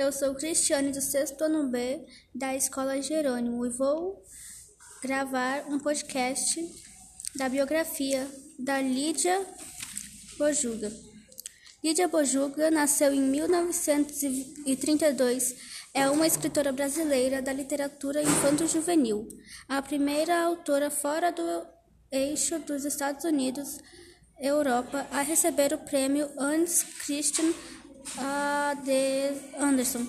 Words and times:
Eu 0.00 0.10
sou 0.10 0.34
Cristiane 0.34 0.90
do 0.92 1.00
sexto 1.02 1.42
ano 1.42 1.68
B 1.68 2.06
da 2.34 2.56
Escola 2.56 3.02
Jerônimo 3.02 3.66
e 3.66 3.68
vou 3.68 4.24
gravar 5.02 5.66
um 5.68 5.78
podcast 5.78 6.58
da 7.36 7.50
biografia 7.50 8.26
da 8.58 8.80
Lídia 8.80 9.46
Bojuga. 10.38 10.90
Lídia 11.84 12.08
Bojuga 12.08 12.70
nasceu 12.70 13.12
em 13.12 13.20
1932. 13.20 15.56
É 15.92 16.08
uma 16.08 16.26
escritora 16.26 16.72
brasileira 16.72 17.42
da 17.42 17.52
literatura 17.52 18.22
infanto-juvenil, 18.22 19.28
a 19.68 19.82
primeira 19.82 20.44
autora 20.44 20.90
fora 20.90 21.30
do 21.30 21.42
eixo 22.10 22.58
dos 22.60 22.86
Estados 22.86 23.26
Unidos 23.26 23.78
Europa 24.38 25.06
a 25.10 25.20
receber 25.20 25.74
o 25.74 25.78
prêmio 25.78 26.30
Hans 26.38 26.84
Christian 27.04 27.52
a 28.16 28.74
de 28.82 29.19
Anderson, 29.70 30.04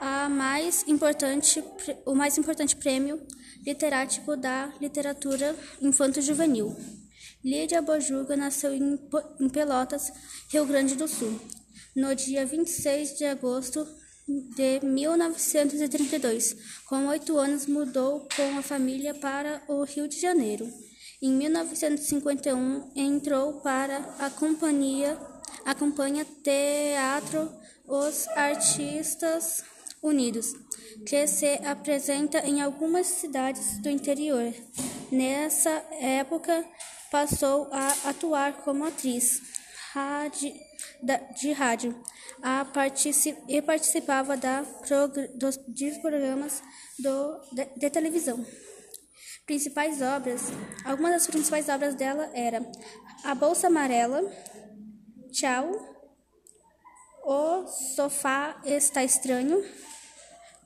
a 0.00 0.28
mais 0.28 0.84
importante, 0.86 1.64
o 2.06 2.14
mais 2.14 2.38
importante 2.38 2.76
prêmio 2.76 3.20
literático 3.66 4.36
da 4.36 4.72
literatura 4.80 5.56
infanto-juvenil. 5.82 6.76
Lídia 7.44 7.82
Bojuga 7.82 8.36
nasceu 8.36 8.72
em, 8.72 9.00
em 9.40 9.48
Pelotas, 9.48 10.12
Rio 10.48 10.64
Grande 10.64 10.94
do 10.94 11.08
Sul, 11.08 11.40
no 11.96 12.14
dia 12.14 12.46
26 12.46 13.18
de 13.18 13.24
agosto 13.24 13.84
de 14.28 14.78
1932. 14.86 16.56
Com 16.88 17.08
oito 17.08 17.36
anos, 17.36 17.66
mudou 17.66 18.28
com 18.36 18.58
a 18.58 18.62
família 18.62 19.12
para 19.12 19.60
o 19.66 19.82
Rio 19.82 20.06
de 20.06 20.20
Janeiro. 20.20 20.72
Em 21.20 21.32
1951, 21.32 22.92
entrou 22.94 23.54
para 23.54 23.98
a 24.20 24.30
companhia 24.30 25.18
a 25.64 25.74
campanha 25.74 26.24
Teatro 26.42 27.50
Os 27.86 28.28
Artistas 28.28 29.64
Unidos, 30.02 30.54
que 31.06 31.26
se 31.26 31.60
apresenta 31.64 32.38
em 32.40 32.60
algumas 32.60 33.06
cidades 33.06 33.80
do 33.82 33.90
interior. 33.90 34.52
Nessa 35.10 35.70
época, 36.00 36.64
passou 37.10 37.68
a 37.72 38.10
atuar 38.10 38.62
como 38.62 38.84
atriz 38.84 39.40
de 41.40 41.52
rádio 41.52 42.00
a 42.42 42.66
e 43.48 43.60
participava 43.60 44.36
da, 44.36 44.62
dos, 45.34 45.58
programas 45.98 46.62
do, 46.98 47.40
de, 47.52 47.66
de 47.76 47.90
televisão. 47.90 48.44
Principais 49.44 50.00
obras, 50.00 50.42
algumas 50.84 51.12
das 51.12 51.26
principais 51.26 51.68
obras 51.68 51.94
dela 51.94 52.30
era 52.32 52.64
A 53.24 53.34
Bolsa 53.34 53.66
Amarela, 53.66 54.22
Tchau. 55.32 55.70
O 57.22 57.66
sofá 57.66 58.60
está 58.64 59.04
estranho. 59.04 59.62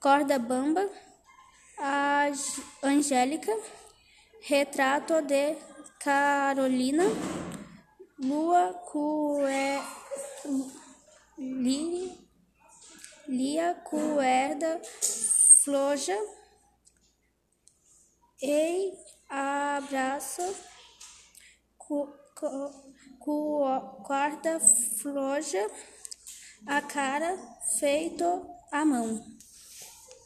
Corda 0.00 0.38
bamba. 0.38 0.88
A 1.78 2.28
Angélica. 2.82 3.52
Retrato 4.42 5.20
de 5.22 5.56
Carolina. 6.00 7.04
Lua 8.18 8.72
Cue... 8.90 9.82
Li... 11.36 12.24
Lia 13.26 13.74
Cuerda 13.84 14.80
Floja. 15.64 16.16
Ei, 18.40 18.92
abraço. 19.28 20.42
Cu, 21.78 22.23
quarta 24.04 24.60
floja, 24.60 25.66
a 26.66 26.80
cara 26.82 27.36
feito 27.78 28.24
à 28.70 28.84
mão. 28.84 29.22